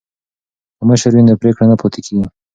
[0.77, 2.25] که مشر وي نو پریکړه نه پاتې کیږي.